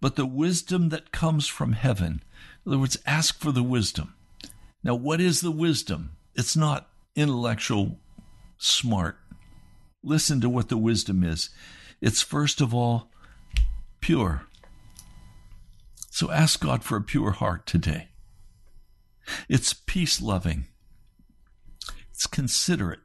[0.00, 2.22] But the wisdom that comes from heaven,
[2.64, 4.14] in other words, ask for the wisdom.
[4.84, 6.12] Now, what is the wisdom?
[6.36, 6.87] It's not
[7.18, 7.98] intellectual
[8.58, 9.18] smart.
[10.02, 11.50] Listen to what the wisdom is.
[12.00, 13.10] It's first of all
[14.00, 14.46] pure.
[16.10, 18.08] So ask God for a pure heart today.
[19.48, 20.68] It's peace loving,
[22.10, 23.00] it's considerate,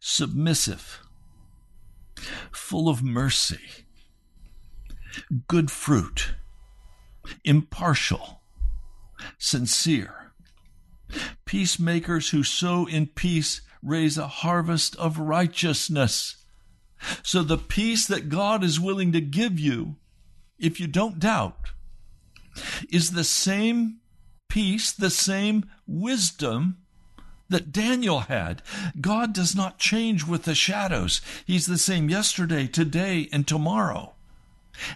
[0.00, 1.00] submissive,
[2.50, 3.84] full of mercy,
[5.48, 6.34] good fruit,
[7.44, 8.40] impartial,
[9.38, 10.25] sincere.
[11.44, 16.36] Peacemakers who sow in peace raise a harvest of righteousness.
[17.22, 19.96] So the peace that God is willing to give you,
[20.58, 21.70] if you don't doubt,
[22.90, 23.98] is the same
[24.48, 26.78] peace, the same wisdom
[27.48, 28.62] that Daniel had.
[29.00, 31.20] God does not change with the shadows.
[31.46, 34.14] He's the same yesterday, today, and tomorrow.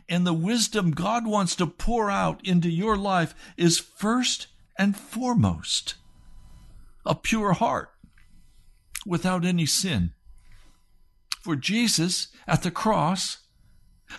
[0.08, 5.94] And the wisdom God wants to pour out into your life is first and foremost
[7.04, 7.90] a pure heart
[9.06, 10.12] without any sin.
[11.42, 13.38] For Jesus at the cross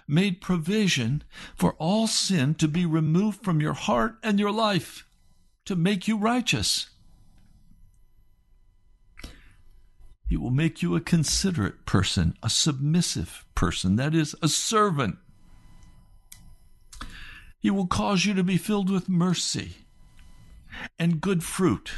[0.08, 1.24] made provision
[1.56, 5.06] for all sin to be removed from your heart and your life
[5.66, 6.90] to make you righteous.
[10.28, 15.18] He will make you a considerate person, a submissive person, that is, a servant.
[17.60, 19.86] He will cause you to be filled with mercy
[20.98, 21.92] and good fruit.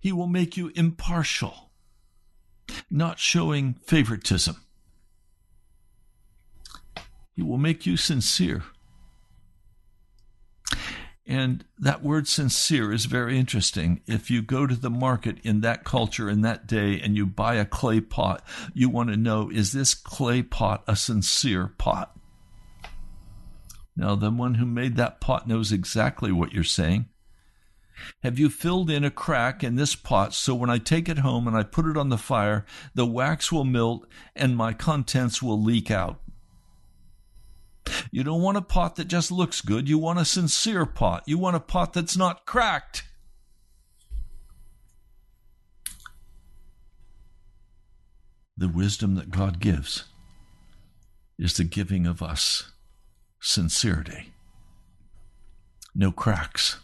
[0.00, 1.70] He will make you impartial,
[2.90, 4.56] not showing favoritism.
[7.32, 8.64] He will make you sincere.
[11.28, 14.00] And that word sincere is very interesting.
[14.06, 17.56] If you go to the market in that culture in that day and you buy
[17.56, 22.16] a clay pot, you want to know is this clay pot a sincere pot?
[23.94, 27.06] Now, the one who made that pot knows exactly what you're saying.
[28.22, 31.46] Have you filled in a crack in this pot so when I take it home
[31.46, 35.62] and I put it on the fire, the wax will melt and my contents will
[35.62, 36.20] leak out?
[38.10, 39.88] You don't want a pot that just looks good.
[39.88, 41.24] You want a sincere pot.
[41.26, 43.04] You want a pot that's not cracked.
[48.56, 50.04] The wisdom that God gives
[51.38, 52.72] is the giving of us
[53.40, 54.32] sincerity,
[55.94, 56.80] no cracks.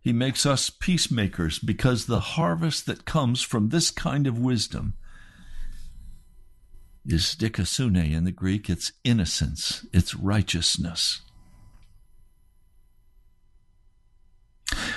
[0.00, 4.94] He makes us peacemakers because the harvest that comes from this kind of wisdom
[7.04, 8.68] is dikaiosune in the Greek.
[8.68, 11.22] It's innocence, it's righteousness.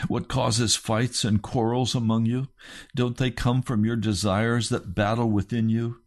[0.08, 2.48] What causes fights and quarrels among you?
[2.96, 5.98] Don't they come from your desires that battle within you?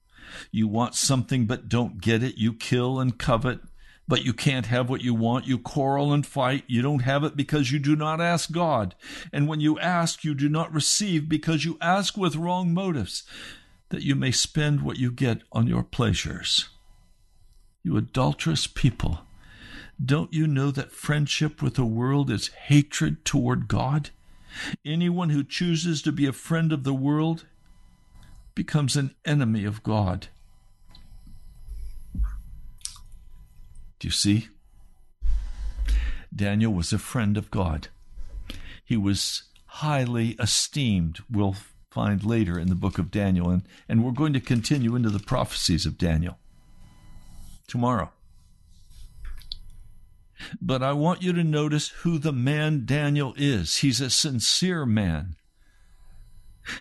[0.51, 2.39] You want something but don't get it.
[2.39, 3.61] You kill and covet,
[4.09, 5.47] but you can't have what you want.
[5.47, 6.65] You quarrel and fight.
[6.67, 8.95] You don't have it because you do not ask God.
[9.33, 13.23] And when you ask, you do not receive because you ask with wrong motives,
[13.91, 16.69] that you may spend what you get on your pleasures.
[17.83, 19.21] You adulterous people,
[20.05, 24.11] don't you know that friendship with the world is hatred toward God?
[24.85, 27.47] Anyone who chooses to be a friend of the world
[28.55, 30.29] becomes an enemy of God.
[34.03, 34.49] Do you see?
[36.35, 37.87] Daniel was a friend of God.
[38.85, 41.21] He was highly esteemed.
[41.31, 41.55] We'll
[41.89, 45.21] find later in the book of Daniel, and, and we're going to continue into the
[45.21, 46.41] prophecies of Daniel
[47.69, 48.11] tomorrow.
[50.61, 53.77] But I want you to notice who the man Daniel is.
[53.77, 55.37] He's a sincere man.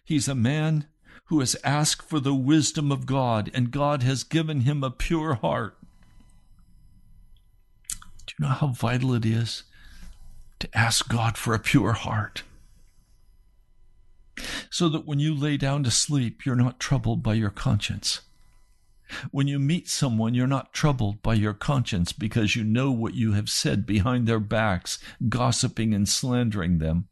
[0.04, 0.88] He's a man
[1.26, 5.36] who has asked for the wisdom of God, and God has given him a pure
[5.36, 5.78] heart.
[8.42, 9.66] You know how vital it is
[10.58, 12.42] to ask God for a pure heart?
[14.72, 18.22] So that when you lay down to sleep, you're not troubled by your conscience.
[19.30, 23.34] When you meet someone, you're not troubled by your conscience because you know what you
[23.34, 24.98] have said behind their backs,
[25.30, 27.10] gossiping and slandering them.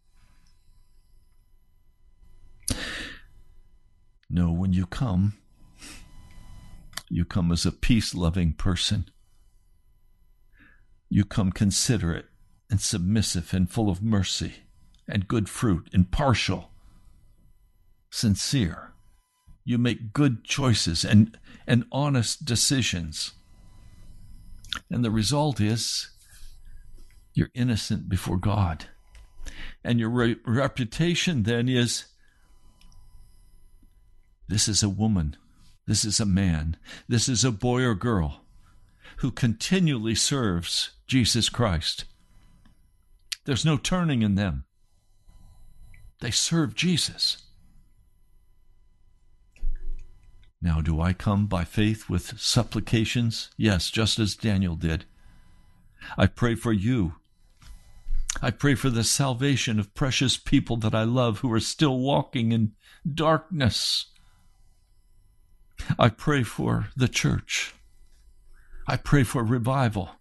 [4.32, 5.38] No, when you come,
[7.08, 9.12] you come as a peace loving person.
[11.10, 12.28] You come considerate
[12.70, 14.54] and submissive and full of mercy
[15.08, 16.70] and good fruit, impartial,
[18.12, 18.94] sincere.
[19.66, 21.38] You make good choices and,
[21.68, 23.34] and honest decisions.
[24.92, 26.12] And the result is
[27.34, 28.86] you're innocent before God.
[29.84, 32.06] And your re- reputation then is
[34.48, 35.38] this is a woman,
[35.88, 38.42] this is a man, this is a boy or girl
[39.18, 42.06] who continually serves Jesus Christ.
[43.46, 44.66] There's no turning in them.
[46.22, 47.48] They serve Jesus.
[50.62, 53.50] Now, do I come by faith with supplications?
[53.58, 55.06] Yes, just as Daniel did.
[56.16, 57.16] I pray for you.
[58.40, 62.52] I pray for the salvation of precious people that I love who are still walking
[62.52, 62.74] in
[63.12, 64.06] darkness.
[65.98, 67.74] I pray for the church.
[68.88, 70.19] I pray for revival.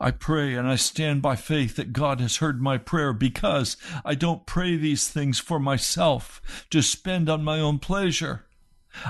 [0.00, 4.14] I pray and I stand by faith that God has heard my prayer because I
[4.14, 8.46] don't pray these things for myself to spend on my own pleasure.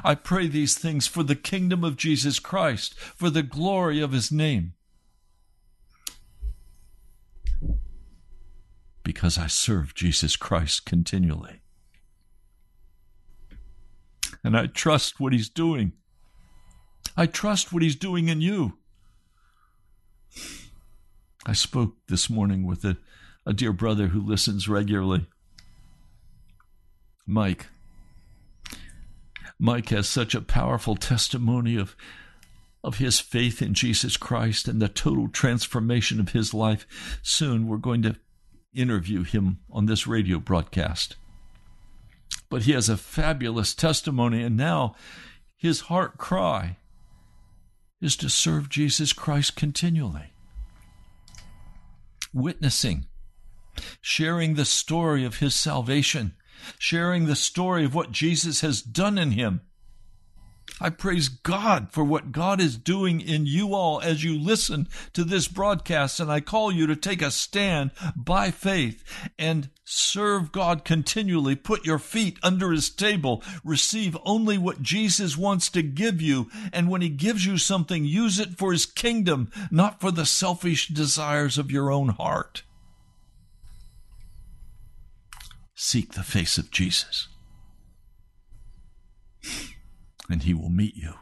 [0.04, 4.30] I pray these things for the kingdom of Jesus Christ, for the glory of his
[4.30, 4.74] name.
[9.02, 11.60] Because I serve Jesus Christ continually.
[14.44, 15.92] And I trust what he's doing.
[17.16, 18.78] I trust what he's doing in you.
[21.48, 22.98] I spoke this morning with a,
[23.46, 25.24] a dear brother who listens regularly,
[27.26, 27.68] Mike.
[29.58, 31.96] Mike has such a powerful testimony of,
[32.84, 37.18] of his faith in Jesus Christ and the total transformation of his life.
[37.22, 38.16] Soon we're going to
[38.74, 41.16] interview him on this radio broadcast.
[42.50, 44.94] But he has a fabulous testimony, and now
[45.56, 46.76] his heart cry
[48.02, 50.34] is to serve Jesus Christ continually.
[52.32, 53.06] Witnessing,
[54.00, 56.34] sharing the story of his salvation,
[56.78, 59.62] sharing the story of what Jesus has done in him.
[60.80, 65.24] I praise God for what God is doing in you all as you listen to
[65.24, 69.02] this broadcast, and I call you to take a stand by faith
[69.38, 71.56] and serve God continually.
[71.56, 73.42] Put your feet under His table.
[73.64, 78.38] Receive only what Jesus wants to give you, and when He gives you something, use
[78.38, 82.62] it for His kingdom, not for the selfish desires of your own heart.
[85.74, 87.28] Seek the face of Jesus
[90.28, 91.14] and he will meet you.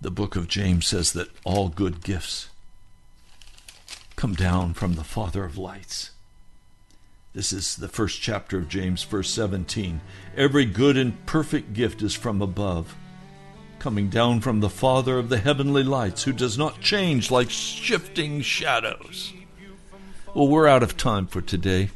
[0.00, 2.48] The book of James says that all good gifts
[4.16, 6.10] come down from the Father of lights.
[7.32, 10.00] This is the first chapter of James, verse 17.
[10.36, 12.94] Every good and perfect gift is from above,
[13.78, 18.40] coming down from the Father of the heavenly lights, who does not change like shifting
[18.40, 19.32] shadows.
[20.32, 21.90] Well, we're out of time for today.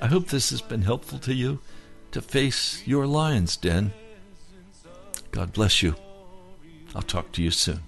[0.00, 1.60] I hope this has been helpful to you
[2.12, 3.92] to face your lion's den.
[5.30, 5.96] God bless you.
[6.94, 7.80] I'll talk to you soon.